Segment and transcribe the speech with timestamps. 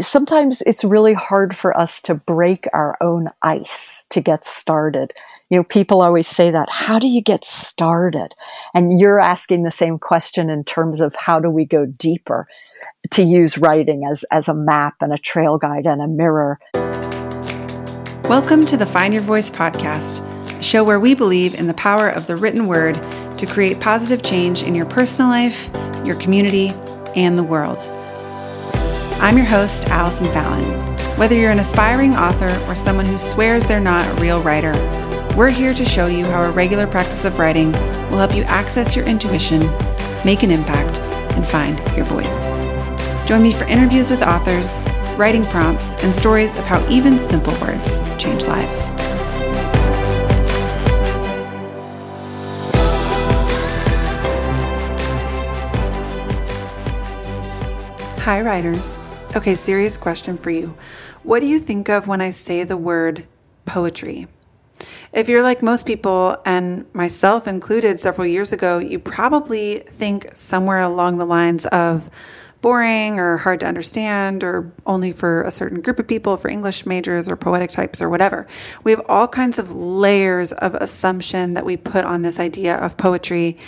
[0.00, 5.12] sometimes it's really hard for us to break our own ice to get started.
[5.48, 6.68] You know, people always say that.
[6.70, 8.34] How do you get started?
[8.72, 12.46] And you're asking the same question in terms of how do we go deeper
[13.10, 16.58] to use writing as, as a map and a trail guide and a mirror.
[18.24, 20.24] Welcome to the Find Your Voice podcast,
[20.58, 22.94] a show where we believe in the power of the written word
[23.38, 25.68] to create positive change in your personal life,
[26.04, 26.68] your community,
[27.16, 27.88] and the world.
[29.20, 30.64] I'm your host, Allison Fallon.
[31.18, 34.72] Whether you're an aspiring author or someone who swears they're not a real writer,
[35.36, 37.70] we're here to show you how a regular practice of writing
[38.08, 39.60] will help you access your intuition,
[40.24, 41.00] make an impact,
[41.36, 42.48] and find your voice.
[43.28, 44.80] Join me for interviews with authors,
[45.18, 48.92] writing prompts, and stories of how even simple words change lives.
[58.22, 58.98] Hi, writers.
[59.32, 60.76] Okay, serious question for you.
[61.22, 63.28] What do you think of when I say the word
[63.64, 64.26] poetry?
[65.12, 70.80] If you're like most people, and myself included several years ago, you probably think somewhere
[70.80, 72.10] along the lines of
[72.60, 76.84] boring or hard to understand or only for a certain group of people, for English
[76.84, 78.48] majors or poetic types or whatever.
[78.82, 82.96] We have all kinds of layers of assumption that we put on this idea of
[82.96, 83.58] poetry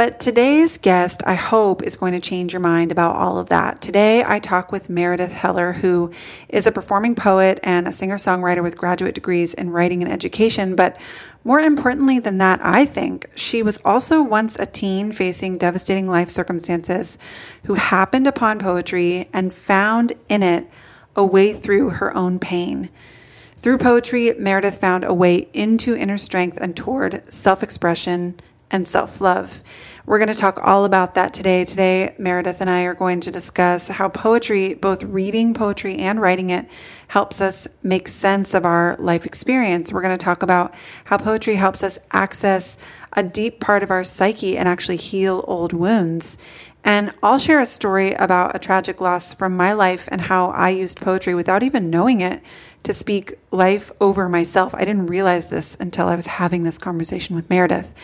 [0.00, 3.82] but today's guest, I hope, is going to change your mind about all of that.
[3.82, 6.10] Today, I talk with Meredith Heller, who
[6.48, 10.74] is a performing poet and a singer songwriter with graduate degrees in writing and education.
[10.74, 10.96] But
[11.44, 16.30] more importantly than that, I think she was also once a teen facing devastating life
[16.30, 17.18] circumstances
[17.64, 20.66] who happened upon poetry and found in it
[21.14, 22.88] a way through her own pain.
[23.58, 28.40] Through poetry, Meredith found a way into inner strength and toward self expression
[28.70, 29.62] and self love.
[30.06, 31.64] We're going to talk all about that today.
[31.64, 36.50] Today, Meredith and I are going to discuss how poetry, both reading poetry and writing
[36.50, 36.68] it,
[37.08, 39.92] helps us make sense of our life experience.
[39.92, 42.76] We're going to talk about how poetry helps us access
[43.12, 46.38] a deep part of our psyche and actually heal old wounds.
[46.82, 50.70] And I'll share a story about a tragic loss from my life and how I
[50.70, 52.42] used poetry without even knowing it
[52.84, 54.74] to speak life over myself.
[54.74, 57.94] I didn't realize this until I was having this conversation with Meredith.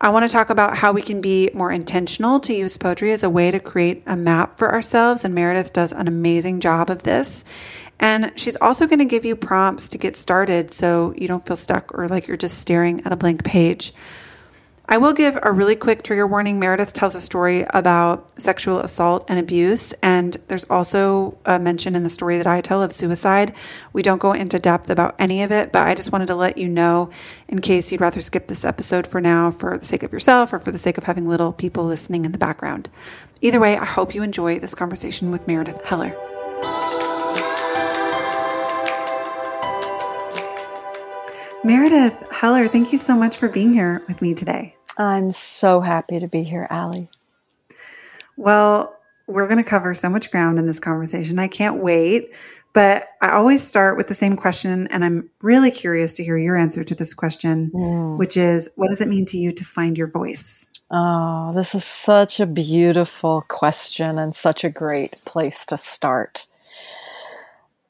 [0.00, 3.24] I want to talk about how we can be more intentional to use poetry as
[3.24, 5.24] a way to create a map for ourselves.
[5.24, 7.44] And Meredith does an amazing job of this.
[7.98, 11.56] And she's also going to give you prompts to get started so you don't feel
[11.56, 13.92] stuck or like you're just staring at a blank page.
[14.90, 16.58] I will give a really quick trigger warning.
[16.58, 22.04] Meredith tells a story about sexual assault and abuse, and there's also a mention in
[22.04, 23.54] the story that I tell of suicide.
[23.92, 26.56] We don't go into depth about any of it, but I just wanted to let
[26.56, 27.10] you know
[27.48, 30.58] in case you'd rather skip this episode for now for the sake of yourself or
[30.58, 32.88] for the sake of having little people listening in the background.
[33.42, 36.16] Either way, I hope you enjoy this conversation with Meredith Heller.
[41.62, 44.77] Meredith Heller, thank you so much for being here with me today.
[44.98, 47.08] I'm so happy to be here, Allie.
[48.36, 48.94] Well,
[49.26, 51.38] we're going to cover so much ground in this conversation.
[51.38, 52.30] I can't wait.
[52.74, 56.56] But I always start with the same question, and I'm really curious to hear your
[56.56, 58.18] answer to this question, mm.
[58.18, 60.66] which is what does it mean to you to find your voice?
[60.90, 66.46] Oh, this is such a beautiful question and such a great place to start.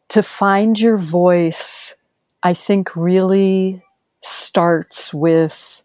[0.08, 1.96] To find your voice,
[2.42, 3.82] I think, really
[4.20, 5.82] starts with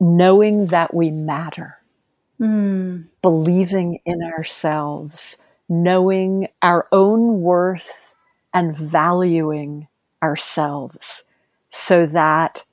[0.00, 1.78] knowing that we matter,
[2.40, 3.04] mm.
[3.22, 5.36] believing in ourselves,
[5.68, 8.14] knowing our own worth
[8.52, 9.88] and valuing
[10.22, 11.24] ourselves
[11.68, 12.64] so that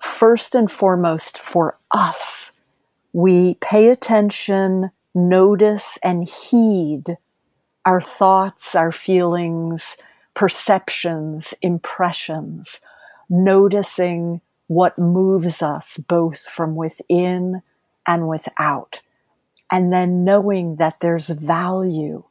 [0.00, 2.52] first and foremost for us,
[3.12, 7.16] we pay attention, notice, and heed
[7.84, 9.96] our thoughts, our feelings,
[10.34, 12.80] perceptions, impressions,
[13.30, 17.62] noticing what moves us both from within
[18.06, 19.02] and without.
[19.70, 22.24] And then knowing that there's value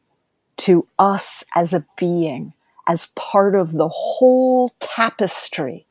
[0.58, 2.54] to us as a being,
[2.88, 5.86] as part of the whole tapestry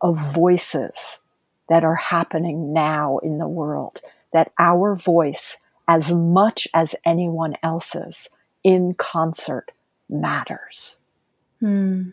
[0.00, 1.22] of voices
[1.68, 5.58] that are happening now in the world, that our voice,
[5.88, 8.28] as much as anyone else's,
[8.62, 9.70] in concert
[10.10, 10.98] matters.
[11.60, 12.10] Hmm.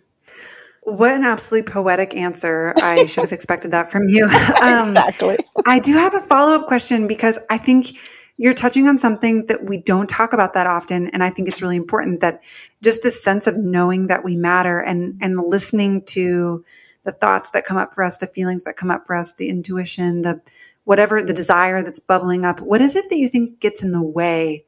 [0.98, 2.74] What an absolutely poetic answer.
[2.82, 4.30] I should have expected that from you.
[4.62, 5.38] Um, exactly.
[5.66, 7.98] I do have a follow up question because I think
[8.38, 11.08] you're touching on something that we don't talk about that often.
[11.10, 12.44] And I think it's really important that
[12.82, 16.64] just this sense of knowing that we matter and, and listening to
[17.04, 19.50] the thoughts that come up for us, the feelings that come up for us, the
[19.50, 20.42] intuition, the
[20.84, 22.62] whatever, the desire that's bubbling up.
[22.62, 24.66] What is it that you think gets in the way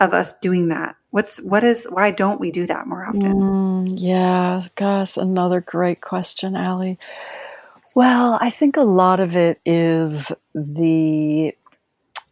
[0.00, 0.96] of us doing that?
[1.16, 3.22] What's what is why don't we do that more often?
[3.22, 6.98] Mm, yeah, gosh, another great question, Allie.
[7.94, 11.54] Well, I think a lot of it is the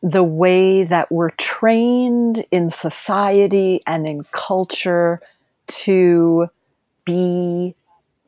[0.03, 5.19] the way that we're trained in society and in culture
[5.67, 6.49] to
[7.07, 7.75] be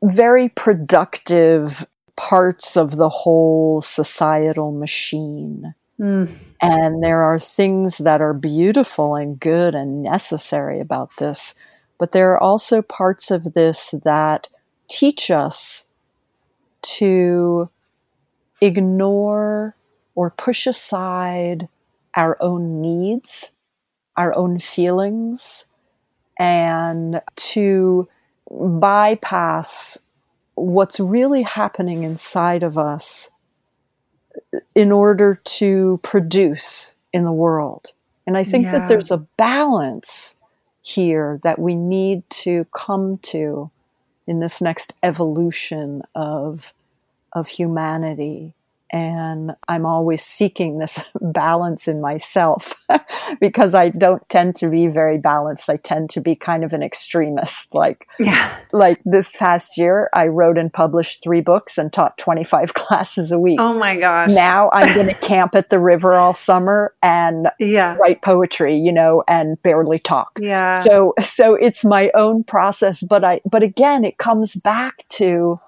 [0.02, 1.86] very productive
[2.16, 5.74] parts of the whole societal machine.
[6.00, 6.30] Mm.
[6.60, 11.54] And there are things that are beautiful and good and necessary about this,
[11.98, 14.48] but there are also parts of this that
[14.88, 15.86] teach us
[16.82, 17.68] to
[18.60, 19.74] ignore
[20.14, 21.68] or push aside
[22.14, 23.52] our own needs,
[24.16, 25.66] our own feelings,
[26.38, 28.08] and to
[28.50, 29.98] bypass
[30.54, 33.30] what's really happening inside of us
[34.74, 37.92] in order to produce in the world.
[38.26, 38.72] And I think yeah.
[38.72, 40.36] that there's a balance
[40.82, 43.70] here that we need to come to
[44.26, 46.72] in this next evolution of
[47.32, 48.54] of humanity
[48.90, 52.74] and I'm always seeking this balance in myself
[53.40, 55.68] because I don't tend to be very balanced.
[55.68, 57.74] I tend to be kind of an extremist.
[57.74, 58.56] Like, yeah.
[58.72, 63.38] like this past year, I wrote and published three books and taught 25 classes a
[63.38, 63.60] week.
[63.60, 64.30] Oh my gosh.
[64.30, 67.96] Now I'm going to camp at the river all summer and yeah.
[67.96, 70.38] write poetry, you know, and barely talk.
[70.40, 70.80] Yeah.
[70.80, 73.02] So, so it's my own process.
[73.02, 75.60] But I, but again, it comes back to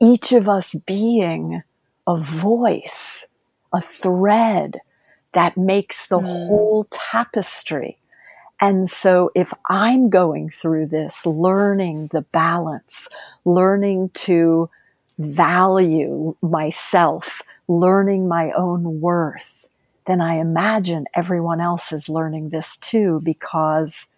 [0.00, 1.62] each of us being
[2.08, 3.26] a voice,
[3.72, 4.80] a thread
[5.34, 6.24] that makes the mm.
[6.24, 7.98] whole tapestry.
[8.60, 13.08] And so if I'm going through this, learning the balance,
[13.44, 14.68] learning to
[15.18, 19.68] value myself, learning my own worth,
[20.06, 24.10] then I imagine everyone else is learning this too, because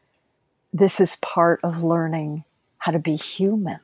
[0.73, 2.45] this is part of learning
[2.79, 3.81] how to be human.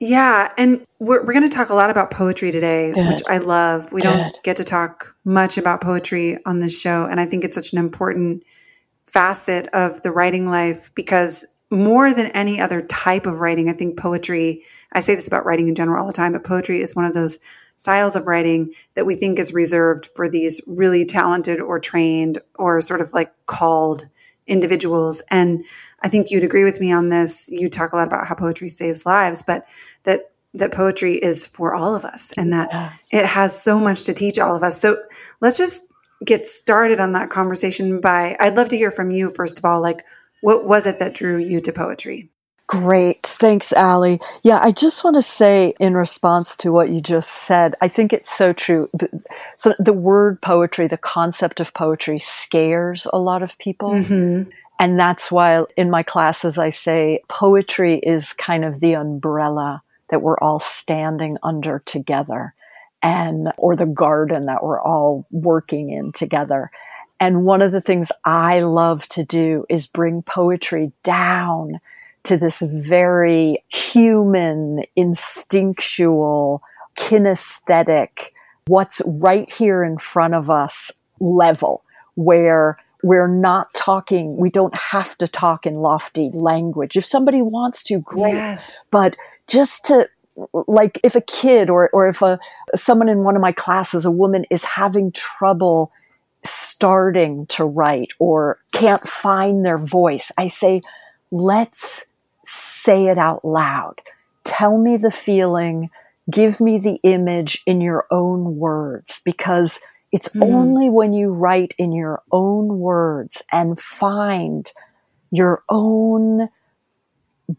[0.00, 0.52] Yeah.
[0.56, 3.08] And we're, we're going to talk a lot about poetry today, Good.
[3.08, 3.92] which I love.
[3.92, 4.14] We Good.
[4.14, 7.04] don't get to talk much about poetry on this show.
[7.04, 8.44] And I think it's such an important
[9.06, 13.98] facet of the writing life because more than any other type of writing, I think
[13.98, 14.62] poetry,
[14.92, 17.12] I say this about writing in general all the time, but poetry is one of
[17.12, 17.38] those
[17.76, 22.80] styles of writing that we think is reserved for these really talented or trained or
[22.80, 24.08] sort of like called
[24.48, 25.22] individuals.
[25.30, 25.64] And
[26.02, 27.48] I think you'd agree with me on this.
[27.48, 29.64] You talk a lot about how poetry saves lives, but
[30.04, 32.92] that that poetry is for all of us and that yeah.
[33.12, 34.80] it has so much to teach all of us.
[34.80, 35.02] So
[35.40, 35.84] let's just
[36.24, 39.80] get started on that conversation by I'd love to hear from you first of all
[39.80, 40.04] like
[40.40, 42.30] what was it that drew you to poetry?
[42.68, 43.22] Great.
[43.22, 44.20] Thanks, Allie.
[44.42, 48.12] Yeah, I just want to say in response to what you just said, I think
[48.12, 48.90] it's so true.
[49.56, 53.92] So the word poetry, the concept of poetry scares a lot of people.
[53.92, 54.50] Mm-hmm.
[54.78, 60.20] And that's why in my classes I say poetry is kind of the umbrella that
[60.20, 62.52] we're all standing under together
[63.02, 66.70] and or the garden that we're all working in together.
[67.18, 71.80] And one of the things I love to do is bring poetry down
[72.28, 76.62] to this very human, instinctual,
[76.96, 78.08] kinesthetic,
[78.66, 81.82] what's right here in front of us level
[82.16, 86.96] where we're not talking, we don't have to talk in lofty language.
[86.96, 88.34] If somebody wants to, great.
[88.34, 88.86] Yes.
[88.90, 90.08] But just to,
[90.66, 92.38] like, if a kid or, or if a,
[92.74, 95.92] someone in one of my classes, a woman is having trouble
[96.44, 100.82] starting to write or can't find their voice, I say,
[101.30, 102.04] let's
[102.48, 104.00] say it out loud.
[104.44, 105.90] Tell me the feeling,
[106.30, 109.80] give me the image in your own words because
[110.12, 110.42] it's mm.
[110.42, 114.72] only when you write in your own words and find
[115.30, 116.48] your own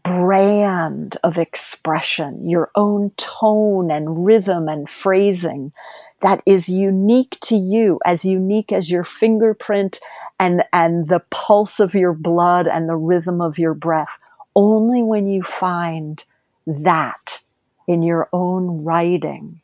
[0.02, 5.72] brand of expression, your own tone and rhythm and phrasing
[6.20, 10.00] that is unique to you, as unique as your fingerprint
[10.38, 14.18] and, and the pulse of your blood and the rhythm of your breath.
[14.54, 16.24] Only when you find
[16.66, 17.42] that
[17.86, 19.60] in your own writing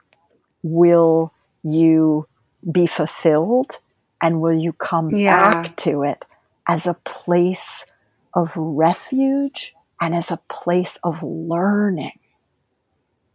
[0.63, 2.27] will you
[2.71, 3.79] be fulfilled
[4.23, 5.53] and will you come yeah.
[5.53, 6.25] back to it
[6.69, 7.87] as a place
[8.35, 12.19] of refuge and as a place of learning.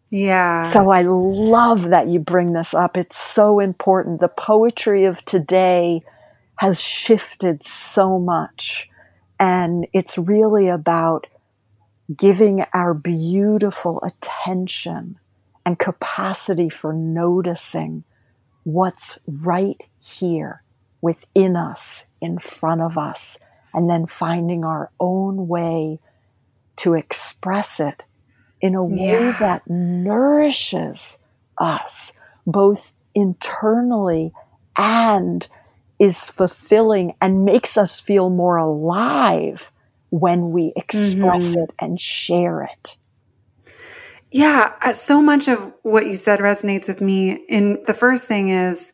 [0.10, 0.62] Yeah.
[0.62, 2.98] So I love that you bring this up.
[2.98, 4.20] It's so important.
[4.20, 6.04] The poetry of today
[6.58, 8.90] has shifted so much.
[9.40, 11.28] And it's really about
[12.18, 15.18] giving our beautiful attention
[15.66, 18.04] and capacity for noticing
[18.64, 20.64] what's right here
[21.02, 23.38] within us, in front of us,
[23.74, 26.00] and then finding our own way
[26.78, 28.04] to express it
[28.60, 29.38] in a way Yeah.
[29.40, 31.18] that nourishes
[31.58, 32.14] us
[32.46, 34.32] both internally
[34.78, 35.48] and
[36.00, 39.72] is fulfilling and makes us feel more alive
[40.12, 41.64] when we express Mhm.
[41.64, 42.98] it and share it.
[44.30, 47.44] Yeah, uh, so much of what you said resonates with me.
[47.50, 48.94] And the first thing is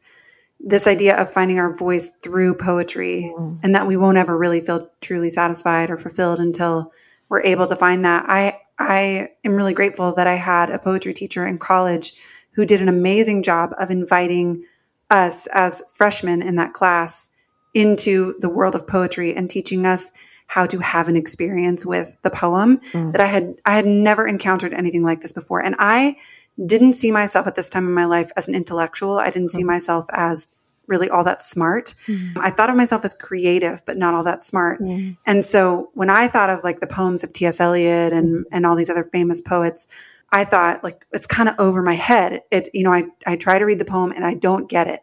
[0.60, 3.60] this idea of finding our voice through poetry Mm.
[3.64, 6.92] and that we won't ever really feel truly satisfied or fulfilled until
[7.30, 8.26] we're able to find that.
[8.28, 12.14] I I am really grateful that I had a poetry teacher in college
[12.54, 14.64] who did an amazing job of inviting
[15.10, 17.30] us as freshmen in that class
[17.74, 20.12] into the world of poetry and teaching us
[20.48, 23.12] how to have an experience with the poem Mm.
[23.12, 25.60] that I had I had never encountered anything like this before.
[25.60, 26.18] And I
[26.66, 29.20] didn't see myself at this time in my life as an intellectual.
[29.20, 29.68] I didn't see mm-hmm.
[29.68, 30.48] myself as
[30.88, 31.94] really all that smart.
[32.08, 32.40] Mm-hmm.
[32.40, 34.80] I thought of myself as creative but not all that smart.
[35.26, 37.60] And so when I thought of like the poems of T.S.
[37.60, 38.54] Eliot and mm-hmm.
[38.56, 39.86] and all these other famous poets
[40.32, 42.44] I thought like it's kind of over my head.
[42.52, 45.02] It you know I I try to read the poem and I don't get it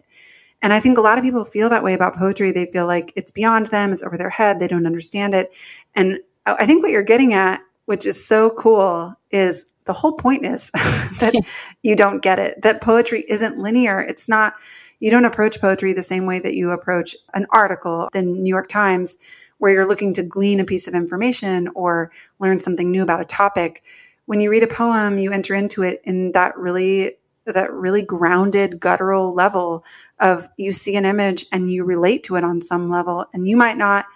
[0.64, 2.50] and I think a lot of people feel that way about poetry.
[2.50, 5.54] They feel like it's beyond them, it's over their head, they don't understand it.
[5.94, 10.46] And I think what you're getting at, which is so cool, is the whole point
[10.46, 10.70] is
[11.20, 11.34] that
[11.82, 14.00] you don't get it, that poetry isn't linear.
[14.00, 14.54] It's not,
[15.00, 18.68] you don't approach poetry the same way that you approach an article in New York
[18.68, 19.18] Times
[19.58, 23.26] where you're looking to glean a piece of information or learn something new about a
[23.26, 23.82] topic.
[24.24, 27.18] When you read a poem, you enter into it in that really
[27.52, 29.84] that really grounded guttural level
[30.20, 33.56] of you see an image and you relate to it on some level and you
[33.56, 34.06] might not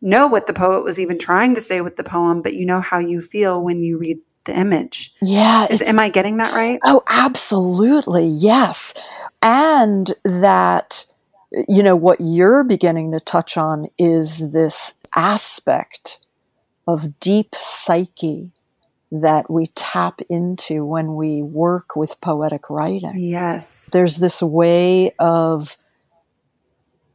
[0.00, 2.80] know what the poet was even trying to say with the poem but you know
[2.80, 5.66] how you feel when you read the image Yeah.
[5.70, 8.26] is am i getting that right Oh, absolutely.
[8.26, 8.94] Yes.
[9.40, 11.06] And that,
[11.68, 16.18] you know, what you're beginning to touch on is this aspect
[16.88, 18.50] of deep psyche
[19.12, 23.12] that we tap into when we work with poetic writing.
[23.16, 25.76] yes There's this way of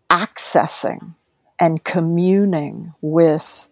[0.09, 1.15] accessing
[1.59, 3.67] and communing with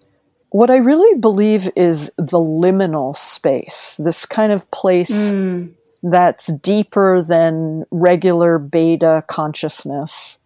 [0.49, 7.21] what I really believe is the liminal space, this kind of place Mm, that's deeper
[7.21, 10.39] than regular beta consciousness.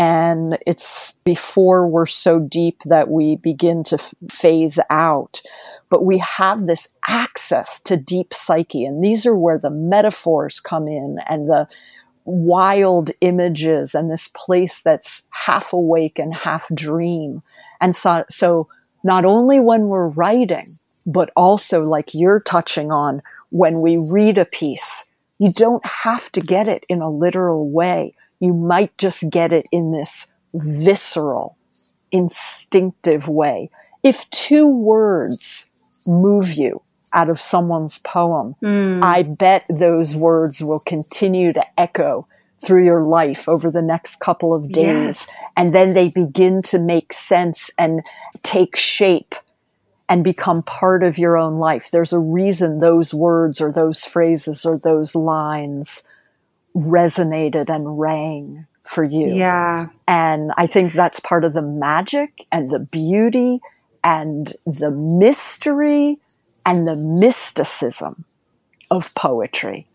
[0.00, 5.42] And it's before we're so deep that we begin to f- phase out.
[5.90, 8.86] But we have this access to deep psyche.
[8.86, 11.68] And these are where the metaphors come in and the
[12.24, 17.42] wild images and this place that's half awake and half dream.
[17.82, 18.68] And so, so
[19.04, 24.46] not only when we're writing, but also like you're touching on when we read a
[24.46, 25.04] piece,
[25.38, 28.14] you don't have to get it in a literal way.
[28.40, 31.56] You might just get it in this visceral,
[32.10, 33.70] instinctive way.
[34.02, 35.70] If two words
[36.06, 36.82] move you
[37.12, 42.26] out of someone's poem, mm, I bet those words will continue to echo
[42.62, 45.26] through your life over the next couple of days.
[45.26, 45.30] Yes.
[45.56, 48.02] And then they begin to make sense and
[48.42, 49.34] take shape
[50.08, 51.90] and become part of your own life.
[51.90, 56.02] There's a reason those words or those phrases or those lines
[56.74, 59.26] resonated and rang for you.
[59.26, 63.60] yeah And I think that's part of the magic and the beauty
[64.02, 66.18] and the mystery
[66.64, 68.24] and the mysticism
[68.90, 69.86] of poetry.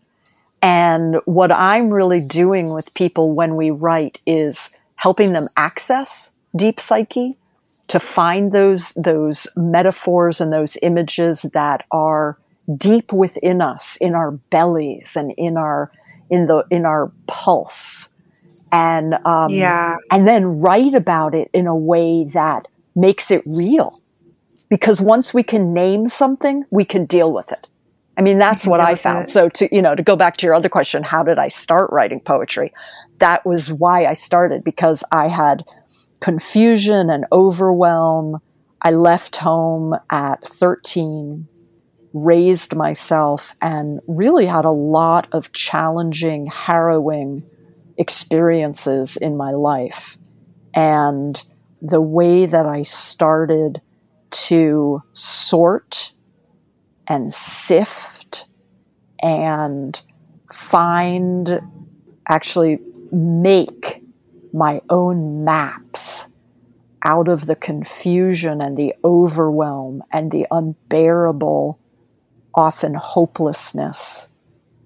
[0.62, 6.80] And what I'm really doing with people when we write is helping them access deep
[6.80, 7.36] psyche
[7.88, 12.38] to find those, those metaphors and those images that are
[12.76, 15.92] deep within us, in our bellies and in our,
[16.30, 18.10] in the, in our pulse.
[18.72, 23.98] And, um, yeah and then write about it in a way that makes it real.
[24.68, 27.70] Because once we can name something, we can deal with it.
[28.18, 29.24] I mean, that's what I found.
[29.24, 29.30] it.
[29.30, 31.90] So to, you know, to go back to your other question, how did I start
[31.92, 32.72] writing poetry?
[33.18, 35.64] That was why I started because I had
[36.20, 38.40] confusion and overwhelm.
[38.80, 41.46] I left home at 13,
[42.16, 47.44] raised myself and really had a lot of challenging, harrowing
[47.98, 50.16] experiences in my life.
[50.74, 51.42] And
[51.82, 53.82] the way that I started
[54.30, 56.14] to sort
[57.06, 58.46] and sift
[59.22, 60.02] and
[60.50, 61.60] find,
[62.28, 62.78] actually
[63.12, 64.02] make
[64.52, 66.28] my own maps
[67.02, 71.78] out of the confusion and the overwhelm and the unbearable,
[72.56, 74.28] often hopelessness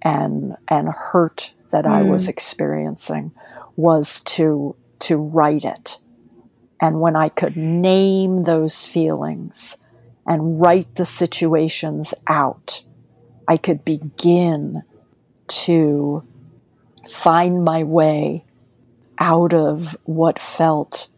[0.03, 2.31] and, and hurt that I was mm.
[2.31, 3.33] experiencing
[3.77, 5.99] was to, to write it.
[6.81, 9.77] And when I could name those feelings
[10.27, 12.83] and write the situations out,
[13.47, 14.83] I could begin
[15.49, 16.25] to
[17.09, 18.45] find my way
[19.19, 21.09] out of what felt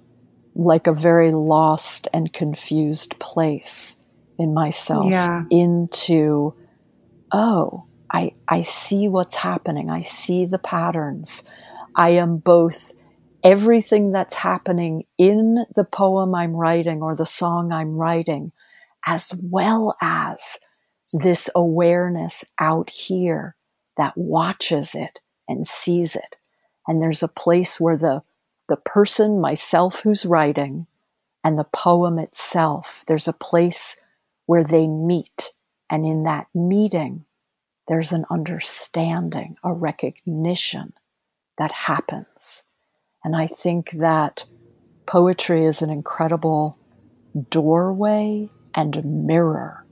[0.54, 3.96] like a very lost and confused place
[4.42, 5.44] in myself Yeah.
[5.50, 6.54] into,
[7.32, 9.88] oh, I, I see what's happening.
[9.88, 11.44] I see the patterns.
[11.96, 12.92] I am both
[13.42, 18.52] everything that's happening in the poem I'm writing or the song I'm writing,
[19.06, 20.58] as well as
[21.12, 23.56] this awareness out here
[23.96, 26.36] that watches it and sees it.
[26.86, 28.22] And there's a place where the,
[28.68, 30.86] the person, myself who's writing,
[31.44, 33.96] and the poem itself, there's a place
[34.46, 35.52] where they meet.
[35.90, 37.24] And in that meeting,
[37.88, 40.94] there's an understanding, a recognition
[41.58, 42.64] that happens.
[43.24, 44.46] And I think that
[45.06, 46.78] poetry is an incredible
[47.50, 49.84] doorway and mirror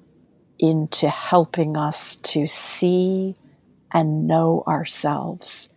[0.59, 3.37] into helping us to see
[3.93, 5.73] and know ourselves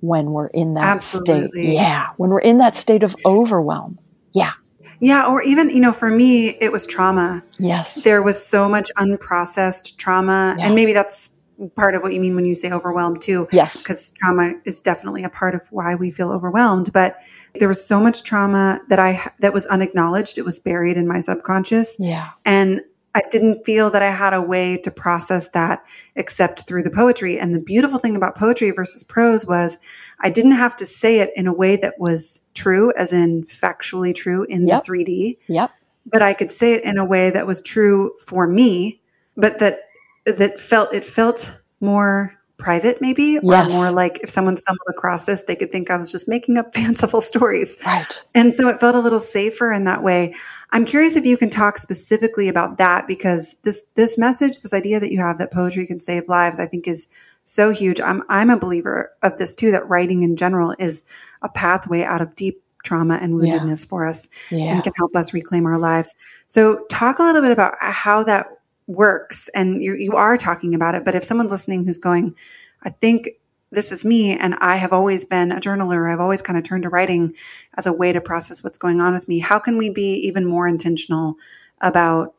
[0.00, 1.62] when we're in that Absolutely.
[1.62, 1.74] state.
[1.74, 3.98] Yeah, when we're in that state of overwhelm.
[4.34, 4.52] Yeah.
[5.00, 5.26] Yeah.
[5.26, 7.42] Or even, you know, for me, it was trauma.
[7.58, 8.02] Yes.
[8.04, 10.54] There was so much unprocessed trauma.
[10.58, 10.66] Yeah.
[10.66, 11.30] And maybe that's
[11.76, 13.46] part of what you mean when you say overwhelmed too.
[13.52, 13.82] yes.
[13.82, 17.16] because trauma is definitely a part of why we feel overwhelmed but
[17.60, 21.20] there was so much trauma that i that was unacknowledged it was buried in my
[21.20, 22.30] subconscious Yeah.
[22.44, 22.80] and
[23.14, 25.84] i didn't feel that i had a way to process that
[26.16, 29.78] except through the poetry and the beautiful thing about poetry versus prose was
[30.20, 34.14] i didn't have to say it in a way that was true as in factually
[34.14, 34.84] true in Yep.
[34.84, 35.70] the 3d Yep.
[36.06, 39.00] but I could say it in a way that was true for me,
[39.36, 39.80] but that
[40.26, 45.42] that felt it felt more private maybe or more like if someone stumbled across this
[45.42, 47.76] they could think I was just making up fanciful stories.
[47.84, 48.24] Right.
[48.34, 50.34] And so it felt a little safer in that way.
[50.70, 55.00] I'm curious if you can talk specifically about that because this this message, this idea
[55.00, 57.08] that you have that poetry can save lives, I think is
[57.44, 58.00] so huge.
[58.00, 61.04] I'm I'm a believer of this too that writing in general is
[61.42, 63.58] a pathway out of deep trauma and Yeah.
[63.58, 64.72] woundedness for us Yeah.
[64.74, 66.14] and can help us reclaim our lives.
[66.46, 68.46] So, talk a little bit about how that
[68.86, 69.48] works.
[69.54, 72.34] And you, you are talking about it, but if someone's listening who's going,
[72.82, 73.30] I think
[73.70, 76.84] this is me, and I have always been a journaler, I've always kind of turned
[76.84, 77.34] to writing
[77.76, 79.40] as a way to process what's going on with me.
[79.40, 81.34] How can we be even more intentional
[81.80, 82.34] about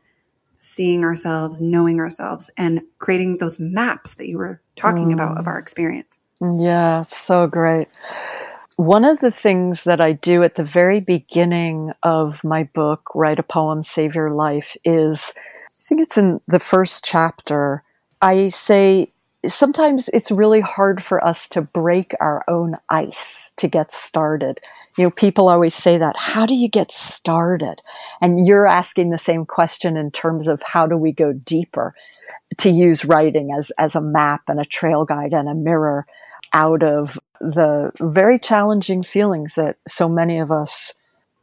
[0.57, 5.47] seeing ourselves, knowing ourselves, and creating those maps that you were talking about of mm.
[5.47, 6.19] our experience?
[6.41, 7.87] Yeah, so great.
[8.77, 13.39] One of the things that I do at the very beginning of my book, Write
[13.39, 15.33] a Poem, Save Your Life, is
[15.87, 17.83] think it's in the first chapter.
[18.21, 19.11] I say
[19.45, 24.59] sometimes it's really hard for us to break our own ice to get started.
[24.97, 26.15] You know, people always say that.
[26.17, 27.81] How do you get started?
[28.21, 31.93] And you're asking the same question in terms of how do we go deeper
[32.57, 36.05] to use writing as, as a map and a trail guide and a mirror
[36.53, 40.93] out of the very challenging feelings that so many of us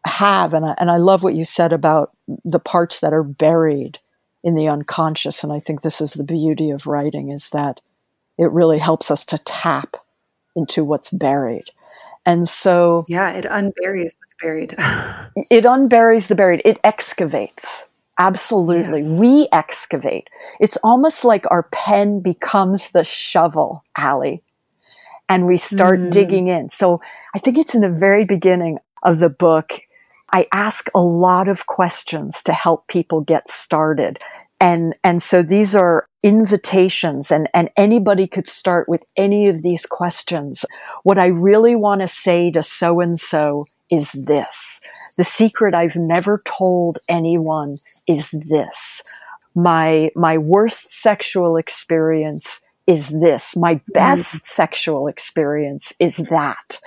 [0.06, 0.54] have.
[0.54, 2.10] And I, and I love what you said about
[2.44, 3.98] the parts that are buried
[4.44, 5.42] in the unconscious.
[5.44, 7.80] And I think this is the beauty of writing is that
[8.38, 9.96] it really helps us to tap
[10.56, 11.70] into what's buried.
[12.24, 14.72] And so Yeah, it unburies what's buried.
[15.50, 17.88] it unburies the buried, it excavates.
[18.18, 19.00] Absolutely.
[19.00, 19.20] Yes.
[19.20, 20.28] We excavate.
[20.60, 24.42] It's almost like our pen becomes the shovel, Allie,
[25.28, 26.10] and we start Mm.
[26.10, 26.68] digging in.
[26.68, 27.00] So
[27.34, 29.80] I think it's in the very beginning of the book.
[30.32, 34.18] I ask a lot of questions to help people get started.
[34.60, 39.86] And, and so these are invitations and, and anybody could start with any of these
[39.86, 40.64] questions.
[41.02, 44.80] What I really want to say to so and so is this.
[45.18, 49.02] The secret I've never told anyone is this.
[49.54, 53.54] My, my worst sexual experience is this.
[53.56, 53.80] My mm.
[53.92, 56.78] best sexual experience is that.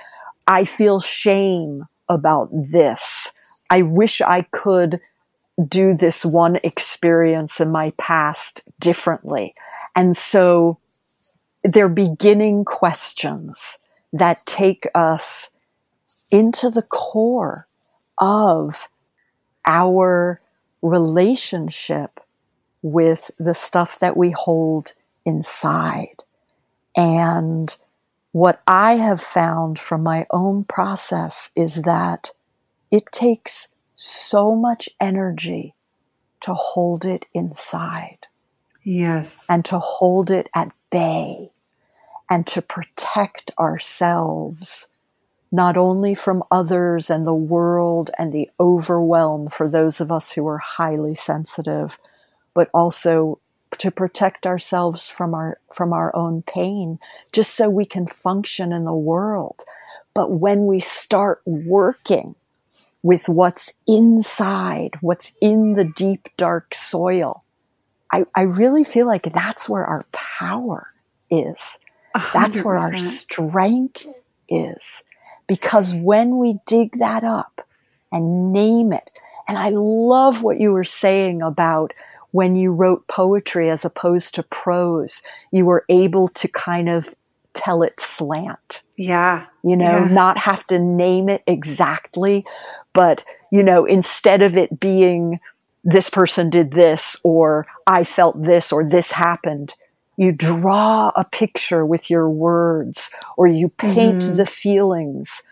[0.48, 3.32] I feel shame about this.
[3.70, 5.00] I wish I could
[5.68, 9.54] do this one experience in my past differently.
[9.94, 10.78] And so
[11.64, 13.78] they're beginning questions
[14.12, 15.50] that take us
[16.30, 17.66] into the core
[18.18, 18.88] of
[19.66, 20.40] our
[20.82, 22.20] relationship
[22.82, 24.92] with the stuff that we hold
[25.24, 26.22] inside.
[26.96, 27.74] And
[28.32, 32.30] what I have found from my own process is that
[32.90, 35.74] it takes so much energy
[36.40, 38.26] to hold it inside
[38.82, 39.46] yes.
[39.48, 41.50] and to hold it at bay
[42.30, 44.88] and to protect ourselves
[45.52, 50.46] not only from others and the world and the overwhelm for those of us who
[50.46, 51.98] are highly sensitive,
[52.52, 53.38] but also
[53.78, 56.98] to protect ourselves from our from our own pain
[57.32, 59.64] just so we can function in the world
[60.14, 62.34] but when we start working
[63.02, 67.44] with what's inside what's in the deep dark soil.
[68.12, 70.88] I, I really feel like that's where our power
[71.30, 71.78] is.
[72.14, 72.32] 100%.
[72.32, 74.06] that's where our strength
[74.48, 75.04] is.
[75.46, 77.66] Because when we dig that up
[78.10, 79.10] and name it
[79.48, 81.92] and i love what you were saying about
[82.36, 87.14] when you wrote poetry as opposed to prose, you were able to kind of
[87.56, 88.82] tell it slant.
[88.96, 89.46] Yeah.
[89.64, 90.08] You know, yeah.
[90.08, 92.44] not have to name it exactly,
[92.92, 95.40] but, you know, instead of it being
[95.82, 99.74] this person did this or I felt this or this happened,
[100.16, 104.34] you draw a picture with your words or you paint mm-hmm.
[104.34, 105.42] the feelings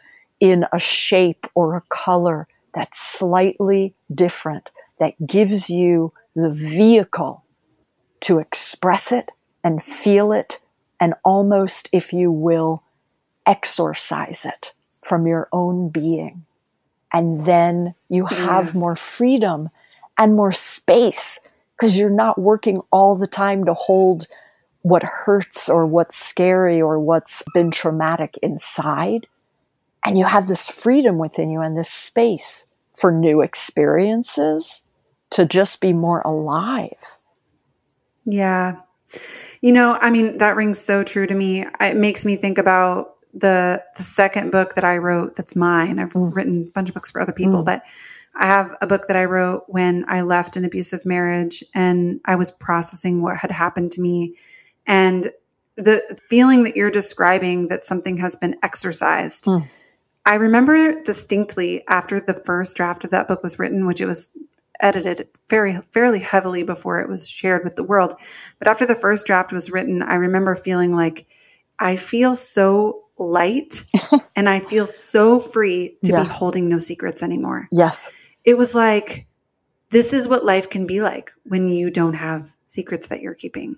[0.40, 7.44] in a shape or a color that's slightly different that gives you the vehicle
[8.20, 9.30] to express it
[9.62, 10.60] and feel it
[11.04, 12.82] and almost, if you will,
[13.44, 16.46] exorcise it from your own being.
[17.12, 18.74] And then you have yes.
[18.74, 19.68] more freedom
[20.16, 21.40] and more space
[21.76, 24.28] because you're not working all the time to hold
[24.80, 29.26] what hurts or what's scary or what's been traumatic inside.
[30.06, 34.86] And you have this freedom within you and this space for new experiences
[35.32, 37.18] to just be more alive.
[38.24, 38.76] Yeah.
[39.60, 41.64] You know, I mean, that rings so true to me.
[41.80, 45.98] It makes me think about the the second book that I wrote that's mine.
[45.98, 46.34] I've mm.
[46.34, 47.66] written a bunch of books for other people, mm.
[47.66, 47.82] but
[48.36, 52.34] I have a book that I wrote when I left an abusive marriage and I
[52.36, 54.34] was processing what had happened to me
[54.86, 55.30] and
[55.76, 59.44] the feeling that you're describing that something has been exorcised.
[59.44, 59.68] Mm.
[60.26, 64.30] I remember distinctly after the first draft of that book was written, which it was
[64.80, 68.14] edited very fairly heavily before it was shared with the world.
[68.58, 71.26] But after the first draft was written, I remember feeling like
[71.78, 73.84] I feel so light
[74.36, 76.22] and I feel so free to yeah.
[76.22, 77.68] be holding no secrets anymore.
[77.70, 78.10] Yes.
[78.44, 79.26] It was like
[79.90, 83.76] this is what life can be like when you don't have secrets that you're keeping.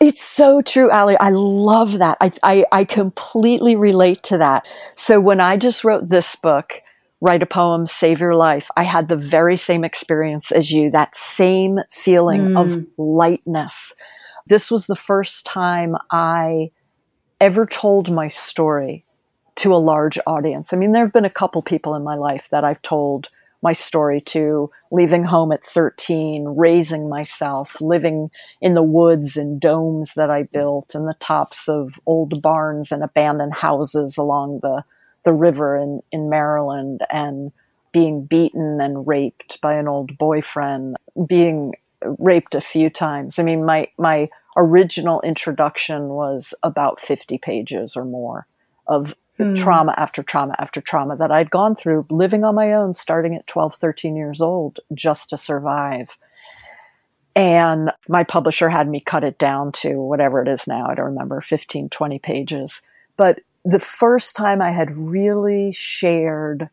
[0.00, 1.18] It's so true, Allie.
[1.18, 2.16] I love that.
[2.20, 4.66] I, I, I completely relate to that.
[4.94, 6.74] So when I just wrote this book,
[7.20, 8.70] write a poem, save your life.
[8.76, 12.60] I had the very same experience as you, that same feeling mm.
[12.60, 13.94] of lightness.
[14.46, 16.70] This was the first time I
[17.40, 19.04] ever told my story
[19.56, 20.72] to a large audience.
[20.72, 23.28] I mean, there have been a couple people in my life that I've told
[23.62, 28.30] my story to leaving home at 13, raising myself, living
[28.62, 33.02] in the woods and domes that I built and the tops of old barns and
[33.02, 34.82] abandoned houses along the
[35.24, 37.52] the river in, in Maryland and
[37.92, 41.74] being beaten and raped by an old boyfriend, being
[42.18, 43.38] raped a few times.
[43.38, 48.46] I mean, my, my original introduction was about 50 pages or more
[48.86, 49.56] of mm.
[49.56, 53.46] trauma after trauma after trauma that I'd gone through living on my own starting at
[53.46, 56.16] 12, 13 years old just to survive.
[57.36, 60.86] And my publisher had me cut it down to whatever it is now.
[60.88, 62.82] I don't remember, 15, 20 pages.
[63.16, 66.68] But the first time I had really shared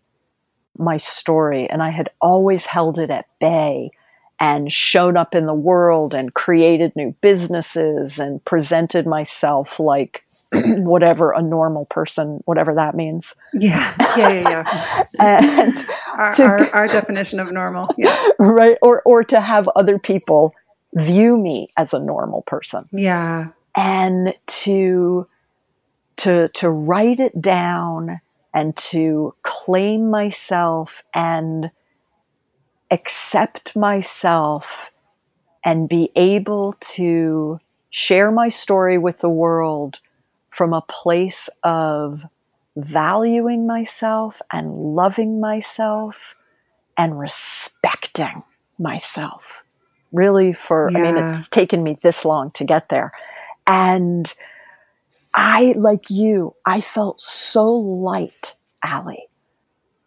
[0.77, 3.91] my story and I had always held it at bay
[4.39, 10.23] and shown up in the world and created new businesses and presented myself like
[10.53, 13.35] whatever a normal person, whatever that means.
[13.53, 15.05] Yeah, yeah, yeah, yeah.
[15.19, 19.99] and our, to, our, our definition of normal, yeah, right, or or to have other
[19.99, 20.53] people
[20.93, 25.27] view me as a normal person, yeah, and to
[26.17, 28.21] to, to write it down
[28.53, 31.71] and to claim myself and
[32.89, 34.91] accept myself
[35.63, 39.99] and be able to share my story with the world
[40.49, 42.23] from a place of
[42.75, 46.35] valuing myself and loving myself
[46.97, 48.43] and respecting
[48.79, 49.63] myself.
[50.11, 50.99] Really, for, yeah.
[50.99, 53.11] I mean, it's taken me this long to get there.
[53.65, 54.33] And
[55.39, 59.27] I, like you, I felt so light, Allie.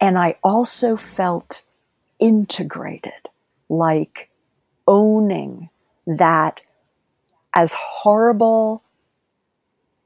[0.01, 1.65] And I also felt
[2.19, 3.13] integrated,
[3.69, 4.29] like
[4.89, 5.71] owning
[6.05, 6.65] that
[7.55, 8.83] as horrible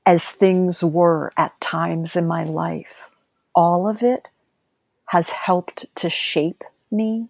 [0.04, 3.08] as things were at times in my life,
[3.54, 4.28] all of it
[5.06, 7.28] has helped to shape me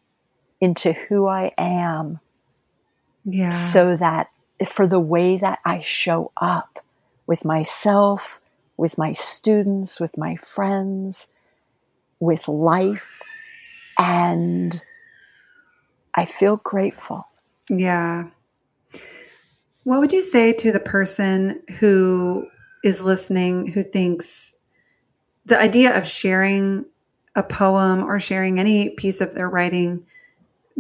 [0.61, 2.19] into who I am.
[3.25, 3.51] Yeah.
[3.51, 4.31] So that
[4.67, 6.84] for the way that I show up
[7.27, 8.41] with myself
[8.77, 11.33] with my students, with my friends,
[12.21, 13.23] with life.
[13.99, 14.83] And
[16.15, 17.29] I feel grateful.
[17.69, 18.29] Yeah.
[19.85, 22.47] What would you say to the person who
[22.83, 24.57] is listening who thinks
[25.47, 26.85] the idea of sharing
[27.35, 30.05] a poem or sharing any piece of their writing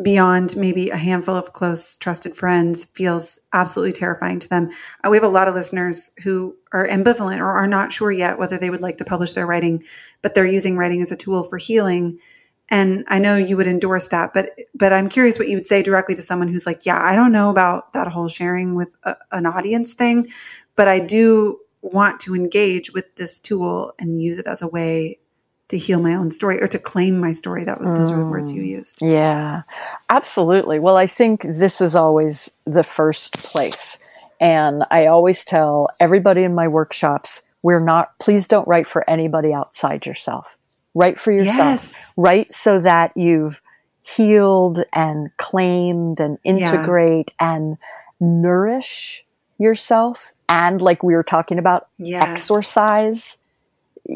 [0.03, 4.71] beyond maybe a handful of close trusted friends feels absolutely terrifying to them.
[5.05, 8.39] Uh, we have a lot of listeners who are ambivalent or are not sure yet
[8.39, 9.85] whether they would like to publish their writing,
[10.21, 12.19] but they're using writing as a tool for healing.
[12.69, 15.83] And I know you would endorse that, but but I'm curious what you would say
[15.83, 19.17] directly to someone who's like, "Yeah, I don't know about that whole sharing with a,
[19.33, 20.29] an audience thing,
[20.75, 25.19] but I do want to engage with this tool and use it as a way
[25.69, 27.65] to heal my own story or to claim my story.
[27.65, 28.69] That was, those are the words you mm.
[28.69, 28.99] used.
[29.01, 29.63] Yeah,
[30.11, 30.79] absolutely.
[30.79, 33.99] Well, I think this is always the first place.
[34.41, 39.55] And I always tell everybody in my workshops, we're not, please don't write for anybody
[39.55, 40.57] outside yourself.
[40.95, 41.83] Write for yourself.
[41.83, 42.13] Yes.
[42.17, 43.63] Write so that you've
[44.07, 47.55] healed and claimed and integrate yeah.
[47.55, 47.79] and
[48.21, 49.25] nourish
[49.59, 50.33] yourself.
[50.47, 52.23] And like we were talking about, yes.
[52.23, 53.39] exorcise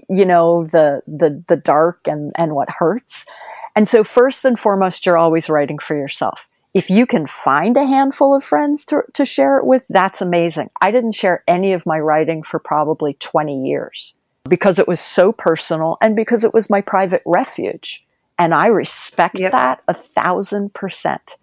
[0.08, 3.26] you know the the the dark and and what hurts.
[3.74, 6.46] And so first and foremost you're always writing for yourself.
[6.74, 10.70] If you can find a handful of friends to, to share it with that's amazing.
[10.80, 14.14] I didn't share any of my writing for probably 20 years
[14.48, 18.04] because it was so personal and because it was my private refuge.
[18.38, 19.52] And i respect yep.
[19.52, 21.36] that a thousand percent.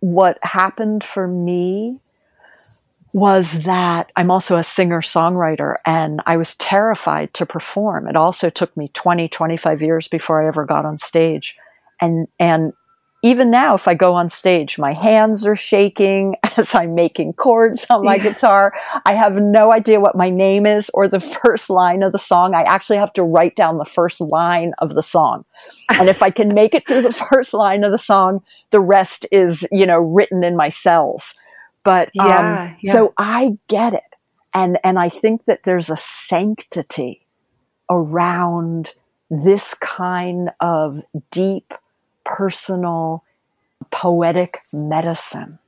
[0.00, 2.00] What happened for me
[3.14, 8.08] was that I'm also a singer songwriter and I was terrified to perform.
[8.08, 11.56] It also took me 20, 25 years before I ever got on stage.
[12.00, 12.72] And, and
[13.22, 17.84] even now, if I go on stage, my hands are shaking as I'm making chords
[17.90, 18.22] on my yeah.
[18.22, 18.72] guitar.
[19.04, 22.54] I have no idea what my name is or the first line of the song.
[22.54, 25.44] I actually have to write down the first line of the song.
[25.90, 29.26] And if I can make it through the first line of the song, the rest
[29.32, 31.34] is, you know, written in my cells.
[31.88, 32.92] But um, yeah, yeah.
[32.92, 34.16] so I get it.
[34.52, 37.24] And, and I think that there's a sanctity
[37.88, 38.92] around
[39.30, 41.72] this kind of deep,
[42.26, 43.24] personal,
[43.90, 45.58] poetic medicine.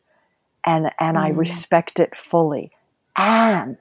[0.62, 1.20] And, and mm.
[1.20, 2.70] I respect it fully.
[3.16, 3.78] And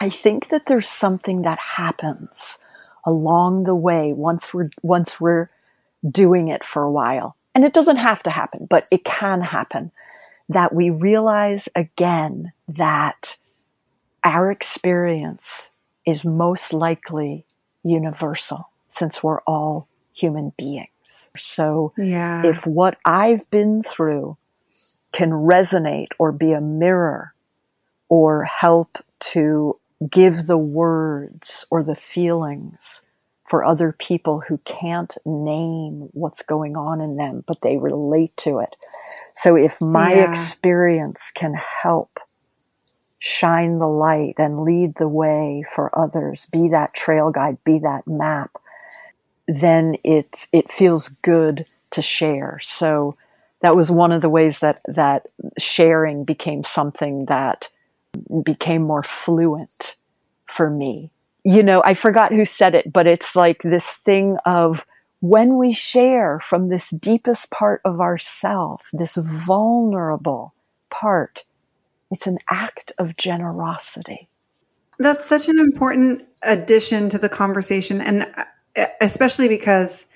[0.00, 2.60] I think that there's something that happens
[3.04, 5.50] along the way once we're, once we're
[6.08, 7.34] doing it for a while.
[7.56, 9.90] And it doesn't have to happen, but it can happen
[10.48, 13.36] that we realize again that
[14.24, 15.70] our experience
[16.06, 17.44] is most likely
[17.82, 21.30] universal since we're all human beings.
[21.36, 22.46] So yeah.
[22.46, 24.36] if what I've been through
[25.12, 27.34] can resonate or be a mirror
[28.08, 29.78] or help to
[30.10, 33.02] give the words or the feelings
[33.44, 38.58] for other people who can't name what's going on in them, but they relate to
[38.58, 38.74] it.
[39.34, 40.30] So if my yeah.
[40.30, 42.18] experience can help
[43.18, 48.06] shine the light and lead the way for others, be that trail guide, be that
[48.06, 48.50] map,
[49.46, 52.58] then it, it feels good to share.
[52.62, 53.16] So
[53.60, 55.26] that was one of the ways that, that
[55.58, 57.68] sharing became something that
[58.42, 59.96] became more fluent
[60.46, 61.10] for me
[61.44, 64.86] you know, I forgot who said it, but it's like this thing of
[65.20, 70.54] when we share from this deepest part of ourself, this vulnerable
[70.90, 71.44] part,
[72.10, 74.28] it's an act of generosity.
[74.98, 78.00] That's such an important addition to the conversation.
[78.00, 78.26] And
[78.76, 80.06] uh, especially because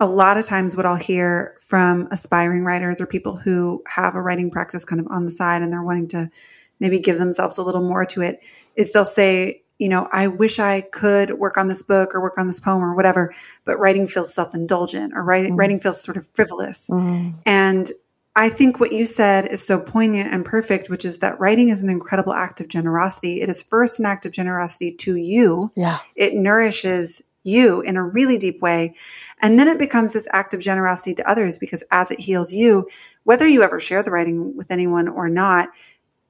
[0.00, 4.22] a lot of times what I'll hear from aspiring writers or people who have a
[4.22, 6.30] writing practice kind of on the side and they're wanting to
[6.78, 8.40] maybe give themselves a little more to it
[8.76, 12.36] is they'll say, you know, I wish I could work on this book or work
[12.36, 13.32] on this poem or whatever,
[13.64, 15.58] but writing feels self indulgent or writing, mm.
[15.58, 16.88] writing feels sort of frivolous.
[16.90, 17.34] Mm.
[17.46, 17.90] And
[18.34, 21.82] I think what you said is so poignant and perfect, which is that writing is
[21.82, 23.40] an incredible act of generosity.
[23.40, 25.72] It is first an act of generosity to you.
[25.74, 25.98] Yeah.
[26.14, 28.94] It nourishes you in a really deep way.
[29.40, 32.88] And then it becomes this act of generosity to others because as it heals you,
[33.24, 35.70] whether you ever share the writing with anyone or not,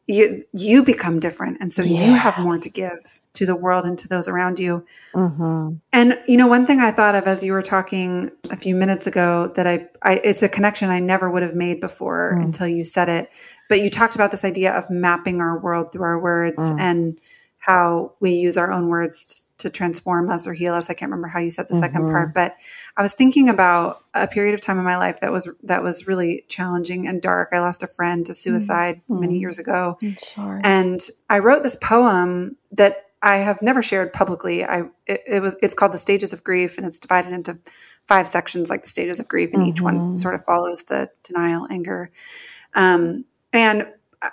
[0.07, 2.07] you you become different and so yes.
[2.07, 4.85] you have more to give to the world and to those around you.
[5.15, 5.75] Mm-hmm.
[5.93, 9.07] And you know, one thing I thought of as you were talking a few minutes
[9.07, 12.45] ago that I, I it's a connection I never would have made before mm.
[12.45, 13.31] until you said it.
[13.69, 16.81] But you talked about this idea of mapping our world through our words mm.
[16.81, 17.21] and
[17.59, 20.89] how we use our own words to transform us or heal us.
[20.89, 21.83] I can't remember how you said the mm-hmm.
[21.83, 22.55] second part, but
[22.97, 26.07] I was thinking about a period of time in my life that was that was
[26.07, 27.51] really challenging and dark.
[27.53, 29.21] I lost a friend to suicide mm-hmm.
[29.21, 29.99] many years ago.
[30.65, 34.65] And I wrote this poem that I have never shared publicly.
[34.65, 37.59] I it, it, was it's called the stages of grief, and it's divided into
[38.07, 39.71] five sections, like the stages of grief, and mm-hmm.
[39.71, 40.17] each one mm-hmm.
[40.17, 42.11] sort of follows the denial, anger,
[42.75, 43.89] um, and
[44.23, 44.31] uh,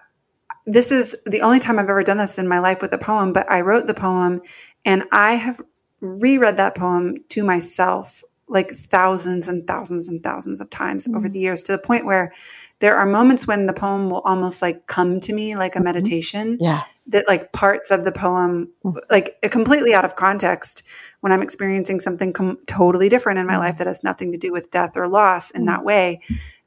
[0.65, 3.33] this is the only time I've ever done this in my life with a poem.
[3.33, 4.41] But I wrote the poem,
[4.83, 5.61] and I have
[6.01, 11.17] reread that poem to myself like thousands and thousands and thousands of times mm-hmm.
[11.17, 12.31] over the years to the point where
[12.79, 15.85] there are moments when the poem will almost like come to me like a mm-hmm.
[15.85, 16.57] meditation.
[16.59, 16.83] Yeah.
[17.07, 18.69] That like parts of the poem,
[19.11, 20.81] like completely out of context,
[21.21, 24.51] when I'm experiencing something com- totally different in my life that has nothing to do
[24.51, 26.21] with death or loss in that way,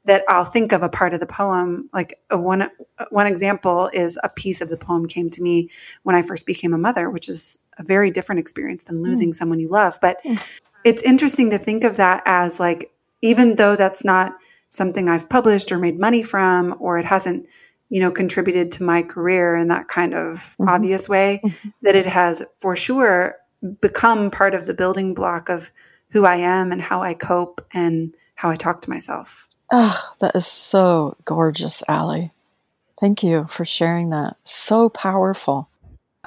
[0.05, 1.89] that I'll think of a part of the poem.
[1.93, 2.69] Like a one
[3.09, 5.69] one example is a piece of the poem came to me
[6.03, 9.35] when I first became a mother, which is a very different experience than losing mm.
[9.35, 9.99] someone you love.
[10.01, 10.41] But mm.
[10.85, 14.37] it's interesting to think of that as like even though that's not
[14.69, 17.47] something I've published or made money from, or it hasn't,
[17.89, 20.69] you know, contributed to my career in that kind of mm-hmm.
[20.69, 21.69] obvious way, mm-hmm.
[21.81, 23.35] that it has for sure
[23.81, 25.71] become part of the building block of
[26.11, 29.47] who I am and how I cope and how I talk to myself.
[29.71, 32.31] Oh, that is so gorgeous, Allie.
[32.99, 34.37] Thank you for sharing that.
[34.43, 35.69] So powerful.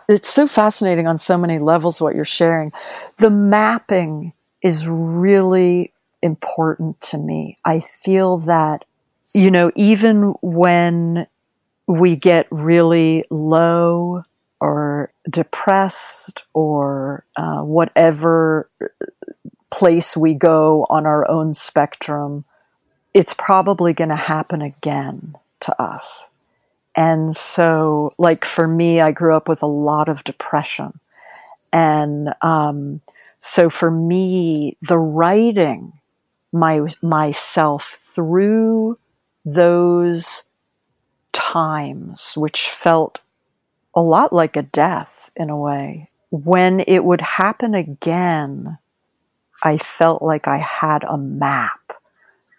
[0.09, 2.71] It's so fascinating on so many levels what you're sharing.
[3.19, 7.57] The mapping is really important to me.
[7.65, 8.85] I feel that,
[9.35, 11.27] you know, even when
[11.87, 14.23] we get really low
[14.61, 18.71] or depressed or uh, whatever
[19.73, 22.45] place we go on our own spectrum,
[23.15, 26.31] it's probably going to happen again to us.
[26.95, 31.01] And so, like for me, I grew up with a lot of depression.
[31.73, 33.01] And um,
[33.41, 35.95] so for me, the writing
[36.53, 38.99] my myself through
[39.45, 40.45] those
[41.33, 43.21] times, which felt
[43.95, 46.11] a lot like a death in a way.
[46.31, 48.79] When it would happen again,
[49.63, 51.93] I felt like I had a map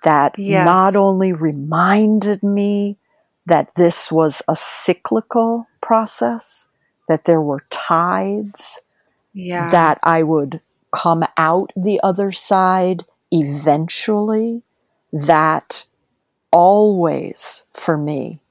[0.03, 0.65] that yes.
[0.65, 2.97] not only reminded me
[3.45, 6.67] that this was a cyclical process,
[7.07, 8.81] that there were tides,
[9.33, 9.67] yeah.
[9.69, 10.61] that I would
[10.93, 14.61] come out the other side eventually
[15.11, 15.85] that
[16.51, 18.42] always for me,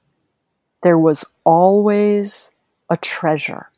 [0.83, 2.51] there was always
[2.89, 3.69] a treasure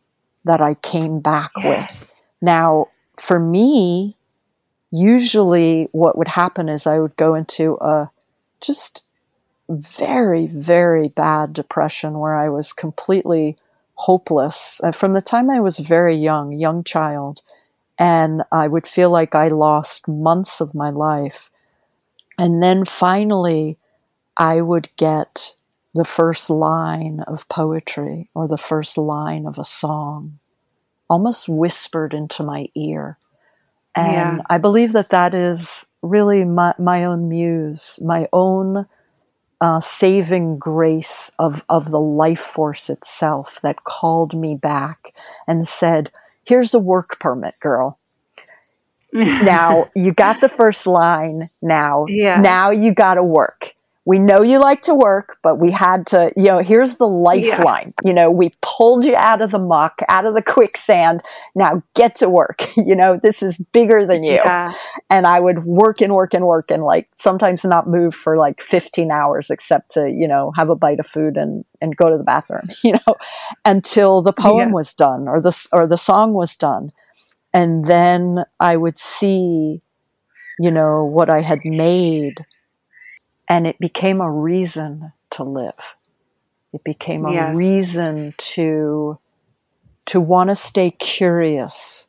[0.44, 2.02] that I came back yes.
[2.02, 2.24] with.
[2.42, 4.18] Now, for me,
[4.92, 8.12] usually what would happen is I would go into a
[8.62, 9.04] just
[9.70, 13.58] very, very bad depression where I was completely
[13.96, 14.82] hopeless.
[14.84, 17.42] Uh, from the time I was very young, young child,
[17.98, 21.50] and I would feel like I lost months of my life.
[22.38, 23.78] And then finally,
[24.38, 25.55] I would get
[25.96, 30.40] the first line of poetry or the first line of a song
[31.10, 33.18] almost whispered into my ear.
[33.96, 34.44] And yeah.
[34.50, 38.88] I believe that that is really my, my own muse, my own
[39.62, 45.14] uh, saving grace of, of the life force itself that called me back
[45.48, 46.12] and said,
[46.46, 47.98] here's a work permit, girl.
[49.14, 51.44] now you got the first line.
[51.62, 52.42] Now, yeah.
[52.42, 53.75] now you got to work.
[54.06, 57.94] We know you like to work, but we had to, you know, here's the lifeline.
[58.04, 58.08] Yeah.
[58.08, 61.24] You know, we pulled you out of the muck, out of the quicksand.
[61.56, 62.64] Now get to work.
[62.86, 64.34] You know, this is bigger than you.
[64.34, 64.72] Yeah.
[65.10, 68.62] And I would work and work and work and like sometimes not move for like
[68.62, 72.18] 15 hours except to, you know, have a bite of food and, and go to
[72.18, 73.16] the bathroom, you know,
[73.64, 74.74] until the poem yeah.
[74.74, 76.92] was done or the, or the song was done.
[77.56, 79.82] And then I would see,
[80.60, 82.46] you know, what I had made
[83.48, 85.96] and it became a reason to live.
[86.74, 87.58] It became a yes.
[87.58, 89.20] reason to
[90.08, 92.08] to want to stay curious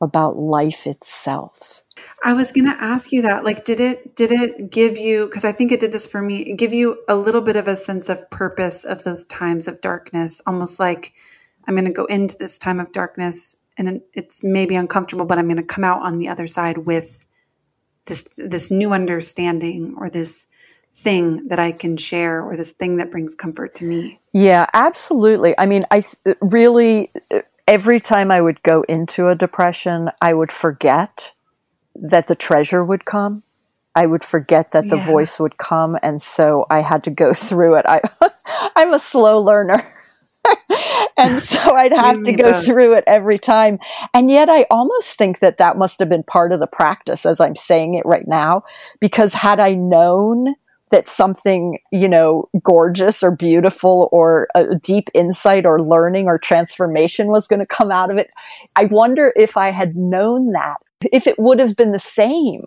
[0.00, 1.82] about life itself.
[2.24, 5.44] I was going to ask you that like did it did it give you because
[5.44, 8.08] I think it did this for me give you a little bit of a sense
[8.08, 11.12] of purpose of those times of darkness almost like
[11.66, 15.46] I'm going to go into this time of darkness and it's maybe uncomfortable but I'm
[15.46, 17.24] going to come out on the other side with
[18.06, 20.46] this this new understanding or this
[20.98, 24.20] thing that I can share or this thing that brings comfort to me.
[24.32, 25.54] Yeah, absolutely.
[25.56, 27.10] I mean, I th- really,
[27.66, 31.34] every time I would go into a depression, I would forget
[31.94, 33.44] that the treasure would come.
[33.94, 35.06] I would forget that the yeah.
[35.06, 35.96] voice would come.
[36.02, 37.86] And so I had to go through it.
[37.88, 38.00] I,
[38.76, 39.84] I'm a slow learner.
[41.16, 43.78] and so I'd have to go through it every time.
[44.14, 47.40] And yet I almost think that that must have been part of the practice as
[47.40, 48.62] I'm saying it right now,
[49.00, 50.54] because had I known
[50.90, 57.28] that something, you know, gorgeous or beautiful or a deep insight or learning or transformation
[57.28, 58.30] was going to come out of it.
[58.76, 60.78] I wonder if I had known that,
[61.12, 62.64] if it would have been the same,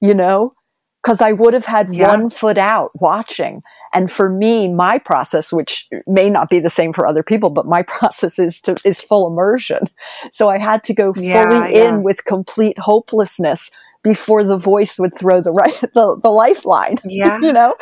[0.00, 0.54] you know,
[1.02, 2.08] because I would have had yeah.
[2.08, 3.62] one foot out watching.
[3.92, 7.66] And for me, my process, which may not be the same for other people, but
[7.66, 9.88] my process is to, is full immersion.
[10.30, 11.88] So I had to go yeah, fully yeah.
[11.88, 13.70] in with complete hopelessness
[14.02, 16.98] before the voice would throw the right, the, the lifeline.
[17.04, 17.38] Yeah.
[17.40, 17.74] you know?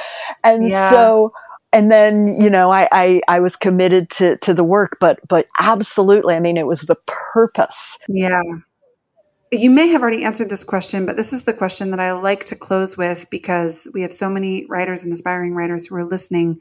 [0.42, 1.32] And so,
[1.72, 5.46] and then, you know, I, I, I was committed to, to the work, but, but
[5.58, 6.34] absolutely.
[6.34, 7.98] I mean, it was the purpose.
[8.08, 8.40] Yeah.
[9.52, 12.44] You may have already answered this question, but this is the question that I like
[12.46, 16.60] to close with because we have so many writers and aspiring writers who are listening.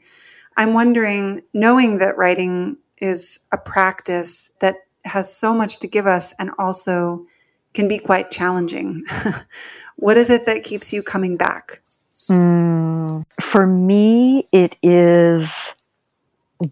[0.56, 6.34] I'm wondering, knowing that writing is a practice that has so much to give us
[6.38, 7.26] and also
[7.74, 9.04] can be quite challenging,
[9.96, 11.82] what is it that keeps you coming back?
[12.28, 15.74] Mm, for me, it is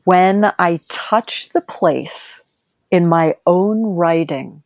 [0.05, 2.43] when I touch the place
[2.91, 4.63] in my own writing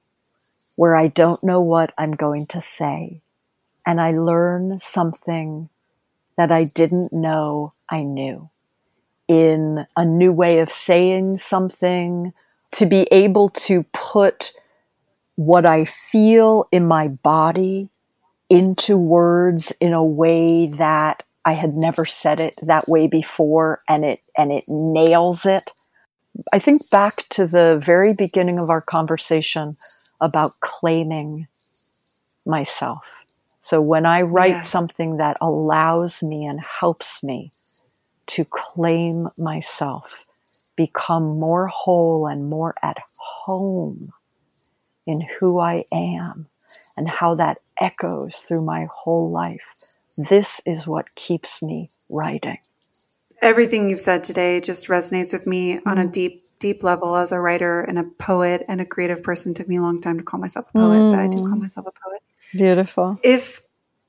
[0.76, 3.20] where I don't know what I'm going to say.
[3.86, 5.68] And I learn something
[6.36, 8.50] that I didn't know I knew
[9.30, 12.32] in a new way of saying something,
[12.72, 14.52] to be able to put
[15.41, 17.88] what I feel in my body
[18.51, 24.05] into words in a way that I had never said it that way before and
[24.05, 25.64] it and it nails it.
[26.53, 29.76] I think back to the very beginning of our conversation
[30.20, 31.47] about claiming
[32.45, 33.03] myself.
[33.61, 34.68] So when I write yes.
[34.68, 37.51] something that allows me and helps me
[38.26, 40.26] to claim myself,
[40.76, 44.12] become more whole and more at home
[45.11, 46.46] in who I am
[46.96, 49.74] and how that echoes through my whole life,
[50.16, 52.58] this is what keeps me writing.
[53.42, 55.88] Everything you've said today just resonates with me mm-hmm.
[55.88, 56.12] on a mm.
[56.12, 59.52] deep deep level as a writer and a poet and a creative person.
[59.52, 61.12] It took me a long time to call myself a poet, mm.
[61.12, 61.62] but I do call mm.
[61.62, 62.22] myself a poet.
[62.52, 63.18] Beautiful.
[63.22, 63.62] If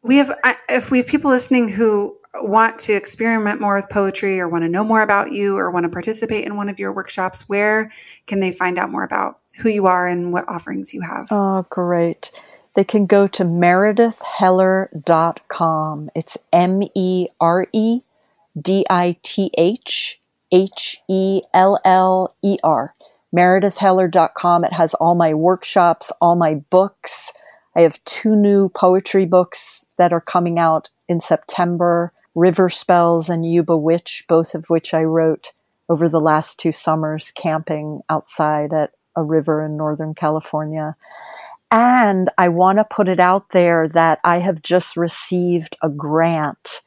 [0.04, 0.38] we have
[0.68, 4.70] if we have people listening who want to experiment more with poetry or want to
[4.70, 7.92] know more about you or want to participate in one of your workshops, where
[8.28, 11.28] can they find out more about who you are and what offerings you have?
[11.32, 12.32] Oh, great.
[12.76, 16.10] They can go to meredithheller.com.
[16.16, 18.02] It's M E R E
[18.60, 20.20] D I T H
[20.52, 22.96] H E L L E R.
[23.36, 24.64] MeredithHeller.com.
[24.66, 27.32] It has all my workshops, all my books.
[27.76, 33.46] I have two new poetry books that are coming out in September River Spells and
[33.46, 35.54] Yuba Witch, both of which I wrote
[35.90, 40.96] over the last two summers camping outside at a river in Northern California.
[41.72, 46.82] And I want to put it out there that I have just received a grant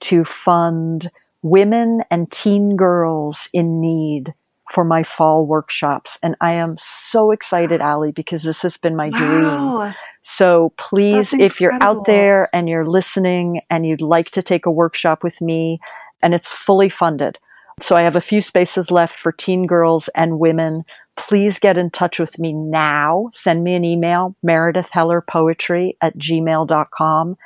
[0.00, 1.10] to fund
[1.42, 4.34] women and teen girls in need
[4.70, 6.18] for my fall workshops.
[6.22, 9.18] And I am so excited, Allie, because this has been my wow.
[9.78, 9.94] dream.
[10.20, 14.70] So please, if you're out there and you're listening and you'd like to take a
[14.70, 15.80] workshop with me,
[16.22, 17.38] and it's fully funded.
[17.80, 20.82] So I have a few spaces left for teen girls and women.
[21.16, 23.28] Please get in touch with me now.
[23.32, 27.36] Send me an email, Meredith Heller Poetry at gmail.com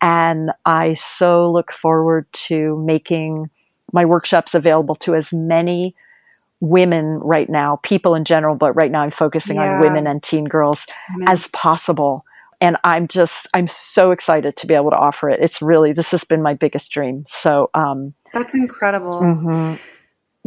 [0.00, 3.50] and I so look forward to making
[3.92, 5.94] my workshops available to as many
[6.60, 9.74] women right now, people in general, but right now I'm focusing yeah.
[9.74, 11.28] on women and teen girls mm-hmm.
[11.28, 12.24] as possible.
[12.60, 15.40] And I'm just, I'm so excited to be able to offer it.
[15.40, 17.24] It's really, this has been my biggest dream.
[17.26, 19.20] So, um, that's incredible.
[19.20, 19.74] Mm-hmm.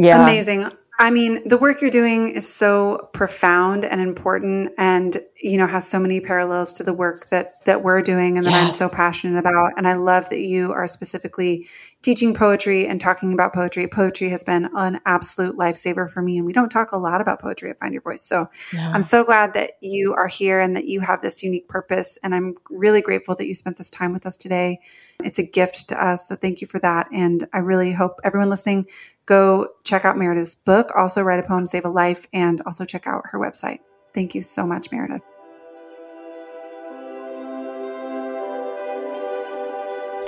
[0.03, 0.23] Yeah.
[0.23, 0.71] Amazing.
[1.01, 5.87] I mean, the work you're doing is so profound and important and, you know, has
[5.87, 8.67] so many parallels to the work that that we're doing and that yes.
[8.67, 9.71] I'm so passionate about.
[9.77, 11.67] And I love that you are specifically
[12.01, 13.87] teaching poetry and talking about poetry.
[13.87, 16.37] Poetry has been an absolute lifesaver for me.
[16.37, 18.21] And we don't talk a lot about poetry at Find Your Voice.
[18.21, 18.91] So yeah.
[18.93, 22.17] I'm so glad that you are here and that you have this unique purpose.
[22.23, 24.79] And I'm really grateful that you spent this time with us today.
[25.23, 26.27] It's a gift to us.
[26.27, 27.07] So thank you for that.
[27.11, 28.87] And I really hope everyone listening
[29.25, 33.05] go check out Meredith's book, also Write a Poem, Save a Life, and also check
[33.05, 33.79] out her website.
[34.11, 35.23] Thank you so much, Meredith.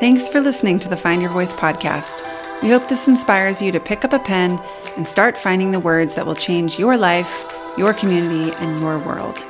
[0.02, 2.24] Thanks for listening to the Find Your Voice podcast.
[2.64, 4.60] We hope this inspires you to pick up a pen
[4.98, 7.46] and start finding the words that will change your life,
[7.78, 9.46] your community, and your world.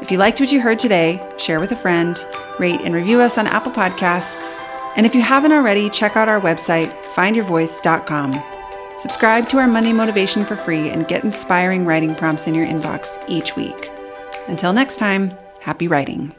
[0.00, 2.16] If you liked what you heard today, share with a friend,
[2.60, 4.40] rate and review us on Apple Podcasts,
[4.94, 8.40] and if you haven't already, check out our website, findyourvoice.com.
[8.98, 13.20] Subscribe to our Monday Motivation for free and get inspiring writing prompts in your inbox
[13.26, 13.90] each week.
[14.46, 16.36] Until next time, happy writing.